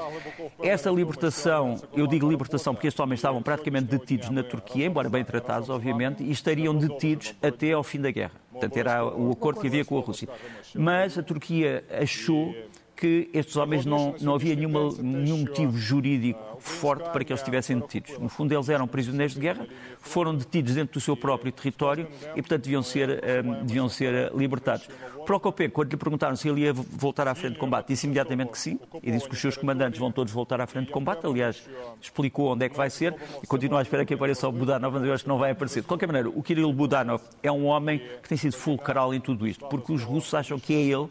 [0.61, 5.25] Essa libertação, eu digo libertação porque estes homens estavam praticamente detidos na Turquia, embora bem
[5.25, 8.33] tratados, obviamente, e estariam detidos até ao fim da guerra.
[8.51, 10.29] Portanto, era o acordo que havia com a Rússia.
[10.75, 12.55] Mas a Turquia achou
[12.99, 17.79] que estes homens não, não havia nenhuma, nenhum motivo jurídico forte para que eles estivessem
[17.79, 18.19] detidos.
[18.19, 19.69] No fundo, eles eram prisioneiros de guerra,
[20.01, 24.13] foram detidos dentro do seu próprio território e, portanto, deviam ser, um, eh, deviam ser
[24.13, 24.89] eh, libertados.
[25.25, 28.59] Procopé, quando lhe perguntaram se ele ia voltar à frente de combate, disse imediatamente que
[28.59, 31.25] sim, e disse que os seus comandantes vão todos voltar à frente de combate.
[31.25, 31.69] Aliás,
[32.01, 35.05] explicou onde é que vai ser e continua a esperar que apareça o Budanov, mas
[35.05, 35.83] eu acho que não vai aparecer.
[35.83, 39.47] De qualquer maneira, o Kirill Budanov é um homem que tem sido fulcral em tudo
[39.47, 41.09] isto, porque os russos acham que é ele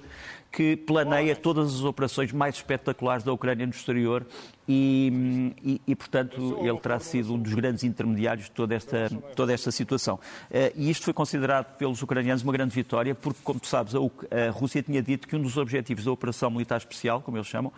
[0.51, 4.25] que planeia todas as operações mais espetaculares da Ucrânia no exterior
[4.67, 9.53] e, e, e, portanto, ele terá sido um dos grandes intermediários de toda esta, toda
[9.53, 10.19] esta situação.
[10.51, 13.99] Eh, e isto foi considerado pelos ucranianos uma grande vitória, porque, como tu sabes, a,
[13.99, 17.71] a Rússia tinha dito que um dos objetivos da Operação Militar Especial, como eles chamam,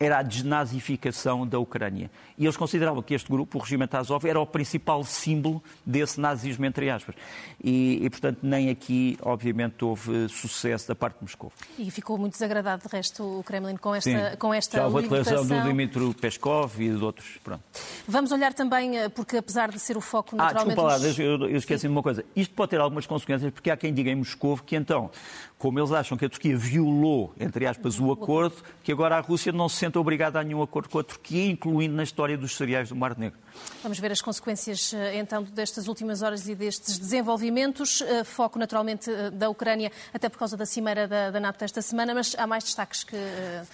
[0.00, 2.10] era a desnazificação da Ucrânia.
[2.36, 6.64] E eles consideravam que este grupo, o regimento Azov, era o principal símbolo desse nazismo,
[6.64, 7.16] entre aspas.
[7.62, 11.52] E, e, portanto, nem aqui, obviamente, houve sucesso da parte de Moscou.
[11.76, 14.36] E ficou muito desagradado, de resto, o Kremlin com esta, Sim.
[14.36, 17.38] com esta Já houve a declaração do Dmitry Peskov e de outros.
[17.42, 17.62] Pronto.
[18.06, 20.78] Vamos olhar também, eh, porque apesar de ser o foco naturalmente...
[20.78, 22.24] Ah, desculpa lá, eu, eu esqueci de uma coisa.
[22.36, 25.10] Isto pode ter algumas consequências, porque há quem diga em Moscou que então
[25.58, 29.52] como eles acham que a Turquia violou, entre aspas, o acordo, que agora a Rússia
[29.52, 32.88] não se sente obrigada a nenhum acordo com a Turquia, incluindo na história dos cereais
[32.88, 33.38] do Mar Negro.
[33.82, 38.00] Vamos ver as consequências, eh, então, destas últimas horas e destes desenvolvimentos.
[38.02, 41.82] Eh, foco, naturalmente, eh, da Ucrânia, até por causa da cimeira da, da NATO esta
[41.82, 43.16] semana, mas há mais destaques que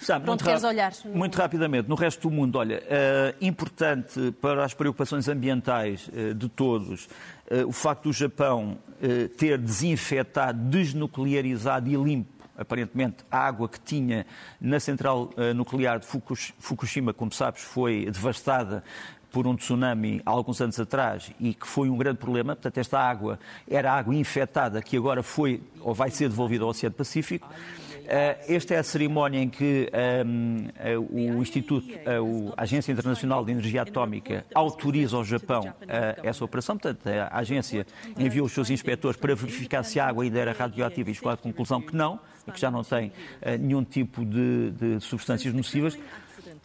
[0.01, 0.91] Sabe, onde queres olhar.
[1.05, 2.81] Muito rapidamente, no resto do mundo, olha,
[3.39, 7.07] importante para as preocupações ambientais de todos,
[7.67, 8.77] o facto do Japão
[9.37, 14.25] ter desinfetado, desnuclearizado e limpo aparentemente, a água que tinha
[14.61, 18.81] na central nuclear de Fukushima, como sabes, foi devastada
[19.29, 22.55] por um tsunami há alguns anos atrás e que foi um grande problema.
[22.55, 23.37] Portanto, esta água
[23.69, 27.49] era água infectada que agora foi ou vai ser devolvida ao Oceano Pacífico.
[28.07, 32.17] Eh, esta é a cerimónia em que um, ehm, eh, o Instituto, eh,
[32.55, 35.73] a Agência Internacional de Energia Atómica, autoriza ao Japão
[36.23, 36.77] essa operação.
[36.77, 37.85] Portanto, a agência
[38.17, 41.37] enviou os seus inspectores para verificar se a água ainda era radioativa e chegou à
[41.37, 42.19] conclusão que não,
[42.53, 43.11] que já não tem
[43.59, 45.97] nenhum tipo de, de substâncias nocivas.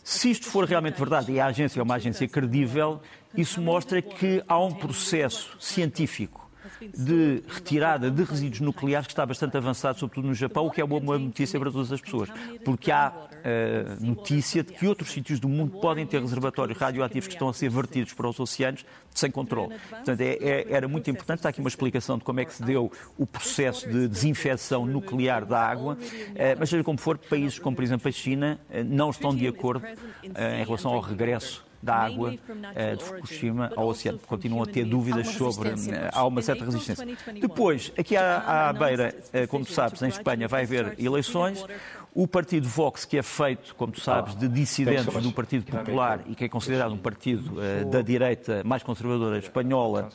[0.02, 3.00] Se isto for realmente verdade e a agência é uma agência credível,
[3.36, 6.49] isso mostra que há um processo científico
[6.80, 10.84] de retirada de resíduos nucleares que está bastante avançado, sobretudo no Japão, o que é
[10.84, 12.28] uma boa notícia para todas as pessoas,
[12.64, 17.34] porque há uh, notícia de que outros sítios do mundo podem ter reservatórios radioativos que
[17.34, 19.74] estão a ser vertidos para os oceanos sem controle.
[19.88, 21.38] Portanto, é, é, era muito importante.
[21.38, 25.44] Está aqui uma explicação de como é que se deu o processo de desinfecção nuclear
[25.44, 29.10] da água, uh, mas seja como for, países como, por exemplo, a China, uh, não
[29.10, 29.86] estão de acordo
[30.22, 34.18] em relação ao regresso da água uh, de Fukushima ao oceano.
[34.26, 35.70] Continuam a ter dúvidas sobre.
[35.70, 35.74] Uh,
[36.12, 37.06] há uma certa resistência.
[37.40, 41.64] Depois, aqui à, à beira, uh, como tu sabes, em Espanha vai haver eleições.
[42.12, 46.34] O partido Vox, que é feito, como tu sabes, de dissidentes do Partido Popular e
[46.34, 47.54] que é considerado um partido
[47.88, 50.10] da direita mais conservadora espanhola,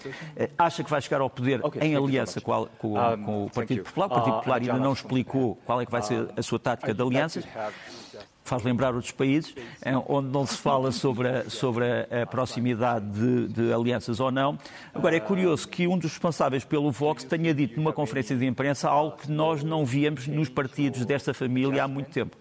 [0.58, 4.08] acha que vai chegar ao poder em aliança com, a, com, com o Partido Popular.
[4.08, 7.02] O Partido Popular ainda não explicou qual é que vai ser a sua tática de
[7.02, 7.46] alianças
[8.46, 9.56] faz lembrar outros países,
[10.08, 14.58] onde não se fala sobre a, sobre a proximidade de, de, alianças ou não.
[14.94, 18.88] Agora, é curioso que um dos responsáveis pelo Vox tenha dito numa conferência de imprensa
[18.88, 22.38] algo que nós não víamos nos partidos desta família há muito tempo.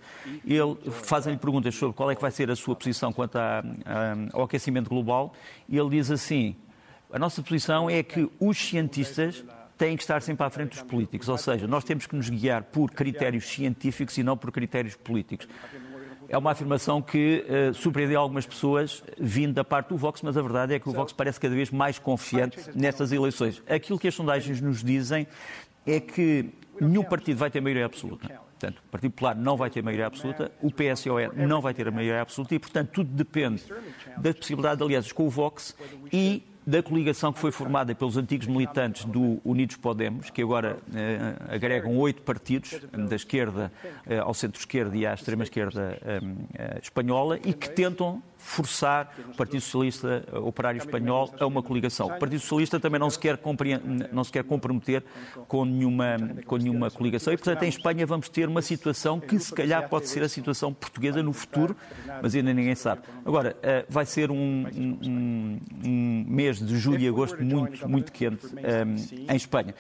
[0.47, 4.37] Ele fazem-lhe perguntas sobre qual é que vai ser a sua posição quanto a, a,
[4.37, 5.33] ao aquecimento global
[5.67, 6.55] e ele diz assim:
[7.11, 9.43] a nossa posição é que os cientistas
[9.77, 12.63] têm que estar sempre à frente dos políticos, ou seja, nós temos que nos guiar
[12.63, 15.49] por critérios científicos e não por critérios políticos
[16.35, 20.43] é uma afirmação que uh, surpreendeu algumas pessoas vindo da parte do Vox, mas a
[20.43, 23.63] verdade é que o Vox parece cada vez mais confiante nestas eleições.
[23.69, 25.29] Aquilo que as sondagens nos dizem
[25.87, 28.27] é que nenhum partido vai ter maioria absoluta.
[28.27, 31.91] Portanto, o Partido Popular não vai ter maioria absoluta, o PSOE não vai ter a
[31.91, 33.63] maioria absoluta e, portanto, tudo depende
[34.17, 35.77] da possibilidade de alianças com o Vox
[36.13, 41.37] e da coligação que foi formada pelos antigos militantes do Unidos Podemos, que agora eh,
[41.49, 43.71] agregam oito partidos, da esquerda
[44.07, 50.23] eh, ao centro-esquerda e à extrema-esquerda eh, espanhola, e que tentam forçar o Partido Socialista
[50.43, 52.07] Operário Espanhol a uma coligação.
[52.07, 53.41] O Partido Socialista também não se quer,
[54.13, 55.03] não se quer comprometer
[55.49, 59.53] com nenhuma, com nenhuma coligação e, portanto, em Espanha vamos ter uma situação que se
[59.53, 61.75] calhar pode ser a situação portuguesa no futuro,
[62.23, 63.01] mas ainda ninguém sabe.
[63.25, 68.47] Agora, eh, vai ser um, um, um mês de julho e agosto muito, muito quente
[68.47, 69.75] um, eh, em Espanha.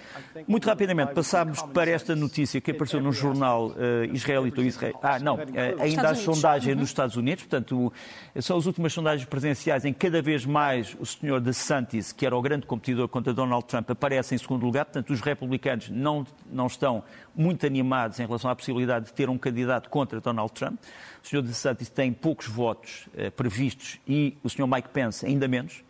[0.49, 4.63] Muito rapidamente, passámos para esta notícia que apareceu no jornal uh, israelita.
[4.63, 4.99] Israel.
[5.03, 5.41] Ah, não, uh,
[5.81, 7.93] ainda há sondagem nos Estados Unidos, portanto,
[8.41, 12.25] são são as últimas sondagens presenciais em que cada vez mais o senhor DeSantis, que
[12.25, 14.85] era o grande competidor contra Donald Trump, aparece em segundo lugar.
[14.85, 17.03] Portanto, os republicanos não, não estão
[17.35, 20.79] muito animados em relação à possibilidade de ter um candidato contra Donald Trump.
[21.23, 25.83] O senhor DeSantis tem poucos votos eh, previstos e o senhor Mike Pence ainda menos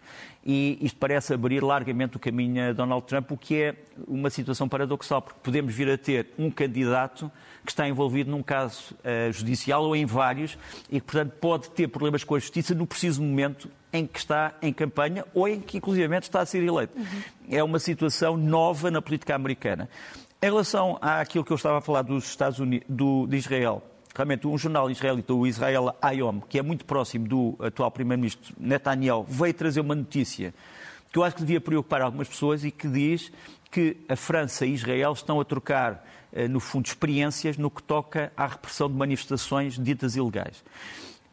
[0.47, 3.75] e isto parece abrir largamente o caminho a Donald Trump, o que é
[4.07, 7.33] uma situação paradoxal, porque podemos vir a ter um candidato
[7.65, 10.59] que está envolvido num caso uh, judicial ou em vários
[10.91, 14.53] e que, portanto, pode ter problemas com a justiça no preciso momento em que está
[14.61, 16.99] em campanha ou em que, inclusivamente, está a ser eleito.
[16.99, 17.23] Uhum.
[17.49, 19.89] É uma situação nova na política americana.
[20.45, 23.83] Em relação àquilo que eu estava a falar dos Estados Unidos, do, de Israel,
[24.15, 29.25] realmente um jornal israelita, o Israel Ayom, que é muito próximo do atual primeiro-ministro Netanyahu,
[29.27, 30.53] veio trazer uma notícia
[31.11, 33.33] que eu acho que devia preocupar algumas pessoas e que diz
[33.71, 38.31] que a França e Israel estão a trocar, eh, no fundo, experiências no que toca
[38.37, 40.63] à repressão de manifestações ditas ilegais.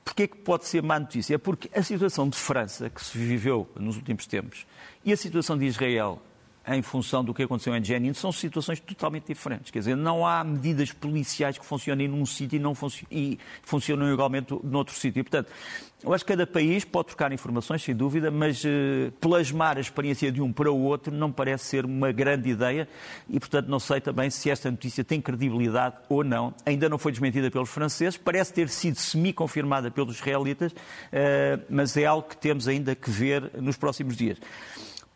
[0.05, 1.35] Porquê que pode ser má notícia?
[1.35, 4.65] É porque a situação de França, que se viveu nos últimos tempos,
[5.03, 6.21] e a situação de Israel,
[6.67, 9.71] em função do que aconteceu em Jenin, são situações totalmente diferentes.
[9.71, 14.13] Quer dizer, não há medidas policiais que funcionem num sítio e, não funcionam, e funcionam
[14.13, 15.23] igualmente noutro sítio.
[15.23, 15.49] Portanto,
[16.03, 20.31] eu acho que cada país pode trocar informações, sem dúvida, mas uh, plasmar a experiência
[20.31, 22.87] de um para o outro não parece ser uma grande ideia
[23.29, 26.53] e, portanto, não sei também se esta notícia tem credibilidade ou não.
[26.65, 32.05] Ainda não foi desmentida pelos franceses, parece ter sido semi-confirmada pelos israelitas, uh, mas é
[32.05, 34.39] algo que temos ainda que ver nos próximos dias.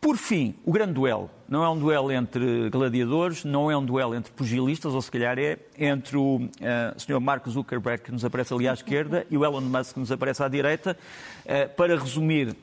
[0.06, 1.28] Por fim, o grande duelo.
[1.48, 5.36] Não é um duelo entre gladiadores, não é um duelo entre pugilistas, ou se calhar
[5.36, 6.48] é entre o uh,
[6.96, 7.18] Sr.
[7.20, 10.44] Mark Zuckerberg, que nos aparece ali à esquerda, e o Elon Musk, que nos aparece
[10.44, 10.96] à direita.
[11.44, 12.54] Uh, para resumir, uh,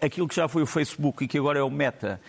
[0.00, 2.20] aquilo que já foi o Facebook e que agora é o Meta,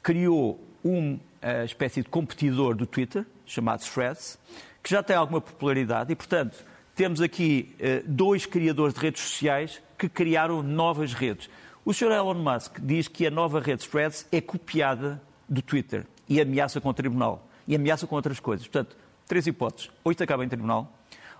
[0.00, 1.18] criou uma
[1.64, 4.38] espécie de competidor do Twitter, chamado Threads,
[4.80, 6.64] que já tem alguma popularidade e, portanto,
[6.94, 7.74] temos aqui
[8.06, 11.50] dois criadores de redes sociais que criaram novas redes.
[11.84, 12.12] O Sr.
[12.12, 16.90] Elon Musk diz que a nova rede Threads é copiada do Twitter e ameaça com
[16.90, 17.48] o tribunal.
[17.66, 18.66] E ameaça com outras coisas.
[18.66, 19.90] Portanto, três hipóteses.
[20.04, 20.92] Ou isto acaba em tribunal,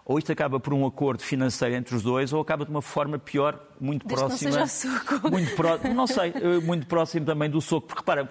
[0.05, 3.19] ou isto acaba por um acordo financeiro entre os dois, ou acaba de uma forma
[3.19, 4.51] pior, muito Desde próxima.
[4.51, 5.31] Não, seja soco.
[5.31, 7.87] Muito próximo, não sei, eh, muito próximo também do soco.
[7.87, 8.31] Porque repara,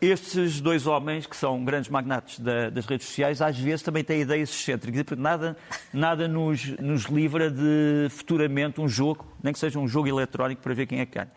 [0.00, 4.20] estes dois homens, que são grandes magnates da, das redes sociais, às vezes também têm
[4.20, 5.16] ideias excêntricas.
[5.18, 5.56] Nada,
[5.92, 10.74] nada nos, nos livra de futuramente um jogo, nem que seja um jogo eletrónico, para
[10.74, 11.30] ver quem é que ganha.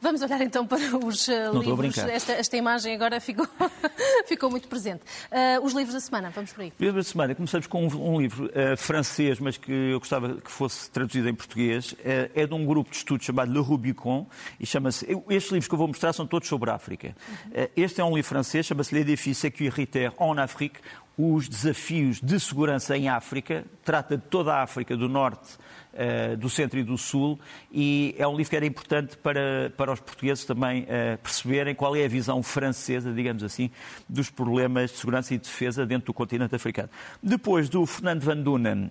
[0.00, 1.98] Vamos olhar então para os uh, livros.
[1.98, 3.46] Esta, esta, imagem agora ficou,
[4.26, 5.02] ficou muito presente.
[5.30, 6.72] Uh, os livros da semana, vamos por aí.
[6.80, 10.50] Livros da semana, começamos com um, um livro uh, francês, mas que eu gostava que
[10.50, 11.94] fosse traduzido em português.
[12.02, 14.26] é de um grupo de estudos chamado Le Rubicon
[14.58, 15.06] e chama-se.
[15.28, 17.14] Estes livros que eu vou mostrar são todos sobre a África.
[17.28, 17.66] Uhum.
[17.76, 20.80] este é um livro francês, chama-se L'Édifice sécuritaire en Afrique
[21.22, 25.58] os desafios de segurança em África, trata de toda a África do Norte,
[25.92, 27.38] uh, do Centro e do Sul,
[27.72, 31.94] e é um livro que era importante para, para os portugueses também uh, perceberem qual
[31.96, 33.70] é a visão francesa, digamos assim,
[34.08, 36.88] dos problemas de segurança e defesa dentro do continente africano.
[37.22, 38.90] Depois do Fernando Van Dunen, uh,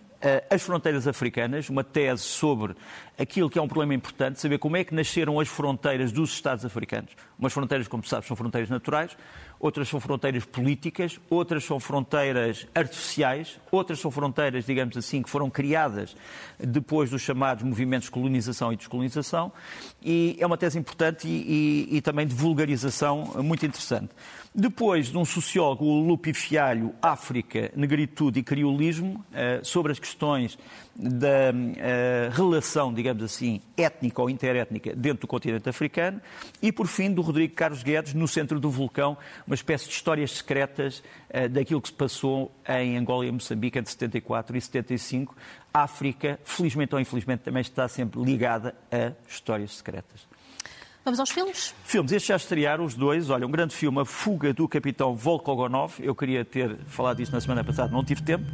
[0.49, 2.75] As Fronteiras Africanas, uma tese sobre
[3.17, 6.65] aquilo que é um problema importante, saber como é que nasceram as fronteiras dos Estados
[6.65, 7.11] africanos.
[7.37, 9.17] Umas fronteiras, como sabes, são fronteiras naturais,
[9.59, 15.49] outras são fronteiras políticas, outras são fronteiras artificiais, outras são fronteiras, digamos assim, que foram
[15.49, 16.15] criadas
[16.57, 19.51] depois dos chamados movimentos de colonização e descolonização,
[20.01, 24.09] e é uma tese importante e, e, e também de vulgarização muito interessante.
[24.53, 30.57] Depois de um sociólogo, o Lupi Fialho, África, Negritude e Criolismo, eh, sobre as questões
[30.95, 36.19] da eh, relação, digamos assim, étnica ou interétnica dentro do continente africano.
[36.63, 40.31] E, por fim, do Rodrigo Carlos Guedes, no centro do vulcão, uma espécie de histórias
[40.31, 45.35] secretas eh, daquilo que se passou em Angola e Moçambique entre 74 e 75.
[45.71, 50.27] A África, felizmente ou infelizmente, também está sempre ligada a histórias secretas.
[51.09, 51.73] Vamos aos filmes?
[51.85, 52.11] Filmes.
[52.11, 53.31] Estes já estrearam os dois.
[53.31, 55.95] Olha, um grande filme, A Fuga do Capitão Volkogonov.
[55.97, 58.45] Eu queria ter falado disso na semana passada, não tive tempo.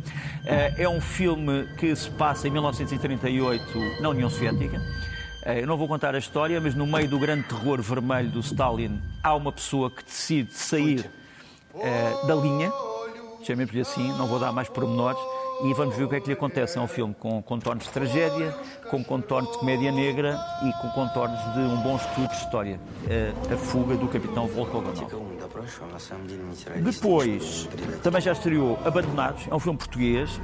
[0.46, 4.82] Eh, é um filme que se passa em 1938 na União Soviética.
[5.44, 8.40] Eh, eu não vou contar a história, mas no meio do grande terror vermelho do
[8.40, 11.12] Stalin, há uma pessoa que decide sair
[11.74, 12.72] uh, da linha,
[13.44, 15.20] chamemos-lhe assim, não vou dar mais pormenores,
[15.64, 16.78] e vamos ver o que é que lhe acontece.
[16.78, 18.56] É um filme com contornos de tragédia,
[18.90, 22.80] com contornos de comédia negra e com contornos de um bom estudo de história.
[23.52, 24.96] A fuga do capitão Volkogonov.
[26.82, 27.70] Depois,
[28.04, 30.40] também já estreou Abandonados, é um filme português,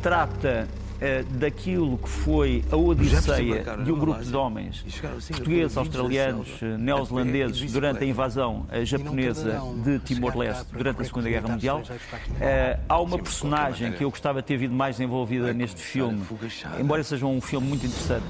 [0.00, 0.68] trata
[1.00, 4.84] eh, daquilo que foi a odisseia de um grupo de homens
[5.28, 11.48] portugueses, australianos, eh, neozelandeses durante a invasão eh, japonesa de Timor-Leste durante a Segunda Guerra
[11.48, 11.82] Mundial.
[12.88, 16.22] Há uma personagem que eu gostava de ter vindo mais envolvida neste filme,
[16.80, 18.24] embora seja um filme muito interessante,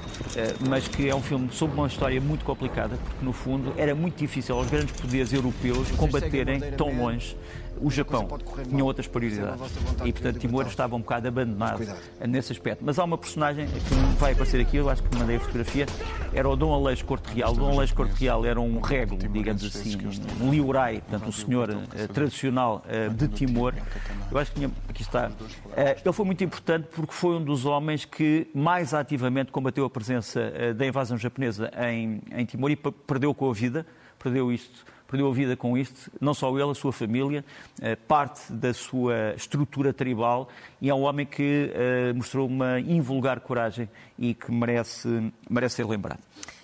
[0.67, 4.17] mas que é um filme sobre uma história muito complicada, porque no fundo era muito
[4.17, 7.35] difícil aos grandes poderes europeus combaterem tão longe
[7.81, 8.27] o Japão
[8.67, 9.61] tinha outras prioridades.
[10.05, 11.85] E, portanto, Timor estava um bocado abandonado
[12.27, 12.83] nesse aspecto.
[12.83, 15.85] Mas há uma personagem que vai aparecer aqui, eu acho que mandei a fotografia,
[16.33, 17.53] era o Dom Aleixo Corte Real.
[17.53, 19.97] Dom Aleixo Corte Real era um rego, digamos assim,
[20.41, 23.73] um liurai, portanto, um senhor uh, tradicional uh, de Timor.
[24.31, 25.27] Eu acho que tinha, aqui está.
[25.27, 25.33] Uh,
[26.03, 30.51] ele foi muito importante porque foi um dos homens que mais ativamente combateu a presença
[30.75, 33.85] da invasão japonesa em, em Timor e perdeu com a vida,
[34.19, 37.43] perdeu isto perdeu a vida com isto, não só ele, a sua família,
[37.81, 40.49] eh, parte da sua estrutura tribal,
[40.81, 43.89] e é um homem que eh, mostrou uma invulgar coragem
[44.19, 46.19] e que merece, merece ser lembrado.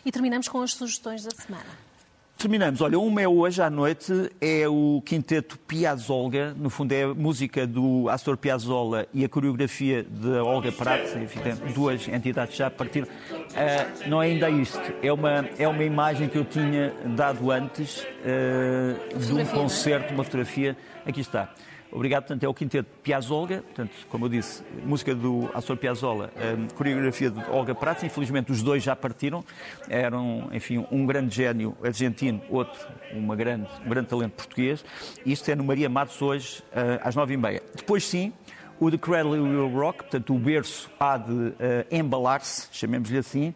[0.05, 1.92] E terminamos com as sugestões da semana.
[2.37, 2.81] Terminamos.
[2.81, 7.65] Olha, uma é hoje à noite, é o quinteto Piazzolla, no fundo é a música
[7.65, 11.39] do Astor Piazzolla e a coreografia de Olga Prats, enfim,
[11.73, 13.07] duas entidades já partiram.
[13.07, 18.01] Uh, não é ainda isto, é uma, é uma imagem que eu tinha dado antes
[18.01, 21.49] uh, de um concerto, uma fotografia, aqui está.
[21.93, 26.67] Obrigado, portanto, é o quinteto Piazzolla, portanto, como eu disse, música do Astor Piazzolla, um,
[26.75, 29.45] coreografia de Olga Prats, infelizmente os dois já partiram,
[29.87, 32.79] eram, enfim, um grande gênio argentino, outro,
[33.11, 34.83] uma grande, um grande talento português,
[35.23, 37.61] isto é no Maria Matos hoje, uh, às nove e meia.
[37.75, 38.33] Depois sim,
[38.79, 41.55] o The Cradle Rock, portanto, o berço há de uh,
[41.91, 43.53] embalar-se, chamemos-lhe assim,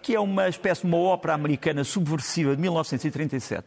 [0.00, 3.66] que é uma espécie de uma ópera americana subversiva de 1937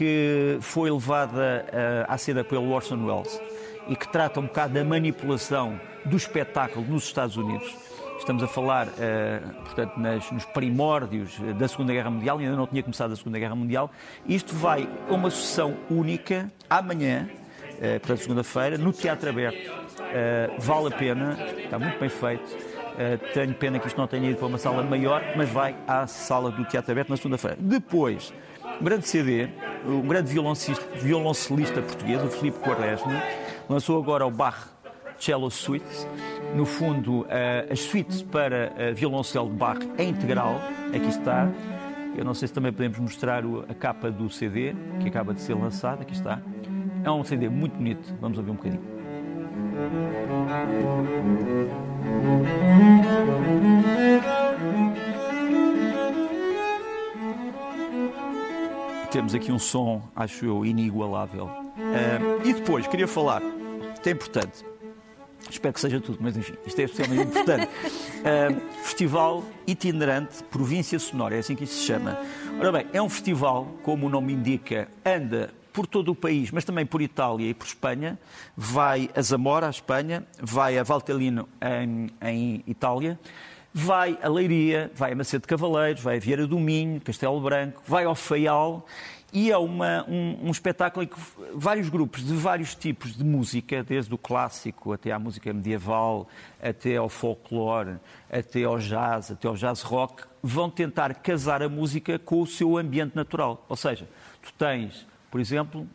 [0.00, 3.38] que foi levada uh, à cena pelo Orson Welles
[3.86, 7.76] e que trata um bocado da manipulação do espetáculo nos Estados Unidos.
[8.18, 13.12] Estamos a falar, uh, portanto, nos primórdios da Segunda Guerra Mundial, ainda não tinha começado
[13.12, 13.90] a Segunda Guerra Mundial.
[14.26, 17.28] Isto vai a uma sessão única amanhã,
[18.00, 19.70] portanto, segunda-feira, no Teatro Aberto.
[20.56, 22.56] Vale a pena, está muito bem feito.
[23.34, 26.50] Tenho pena que isto não tenha ido para uma sala maior, mas vai à sala
[26.50, 27.58] do Teatro Aberto na segunda-feira.
[27.60, 28.32] Depois,
[28.80, 29.48] um grande CD,
[29.86, 30.32] um grande
[31.02, 33.22] violoncelista português, o Filipe Quaresma,
[33.68, 34.68] lançou agora o Bach
[35.18, 35.84] Cello Suite.
[36.54, 37.26] No fundo, uh,
[37.70, 41.48] as suítes para uh, violoncelo de Bach é integral, aqui está.
[42.16, 45.54] Eu não sei se também podemos mostrar a capa do CD, que acaba de ser
[45.54, 46.40] lançado, aqui está.
[47.04, 49.00] É um CD muito bonito, vamos ouvir um bocadinho.
[59.10, 61.46] Temos aqui um som, acho eu, inigualável.
[61.46, 63.42] Uh, e depois, queria falar,
[63.92, 64.64] isto é importante,
[65.50, 67.66] espero que seja tudo, mas enfim, isto é especialmente importante.
[67.66, 72.18] Uh, festival itinerante Província Sonora, é assim que isso se chama.
[72.60, 76.64] Ora bem, é um festival, como o nome indica, anda por todo o país, mas
[76.64, 78.18] também por Itália e por Espanha.
[78.56, 83.18] Vai a Zamora, a Espanha, vai a Valtellino, em, em Itália
[83.72, 87.82] vai a Leiria, vai a Macedo de Cavaleiros, vai a Vieira do Minho, Castelo Branco,
[87.86, 88.86] vai ao Faial
[89.32, 91.16] e é uma, um, um, espetáculo em que
[91.54, 96.28] vários grupos de vários tipos de música, desde o clássico até à música medieval,
[96.60, 97.96] até ao folclore,
[98.28, 102.76] até ao jazz, até ao jazz rock, vão tentar casar a música com o seu
[102.76, 103.64] ambiente natural.
[103.68, 104.08] Ou seja,
[104.42, 105.86] tu tens, por exemplo,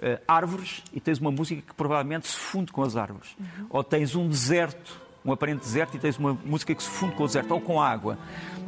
[0.00, 3.34] eh, árvores e tens uma música que provavelmente se funde com as árvores.
[3.38, 3.66] Uhum.
[3.70, 7.24] Ou tens um deserto um aparente deserto e tens uma música que se funde com
[7.24, 8.18] o deserto ou com a água.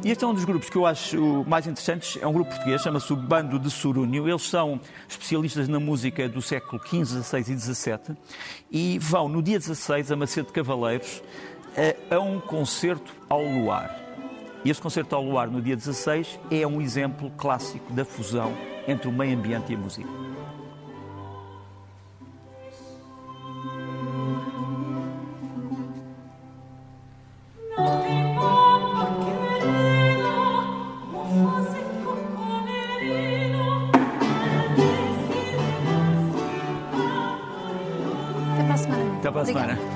[0.03, 2.17] E este é um dos grupos que eu acho mais interessantes.
[2.21, 4.27] É um grupo português, chama-se o Bando de Sorúnio.
[4.27, 8.17] Eles são especialistas na música do século XV, XVI e XVII
[8.71, 11.21] e vão no dia 16 a Macedo de Cavaleiros
[12.09, 14.03] a, a um concerto ao luar.
[14.63, 18.51] E esse concerto ao luar, no dia 16, é um exemplo clássico da fusão
[18.87, 20.09] entre o meio ambiente e a música.
[39.45, 39.94] Até para a semana.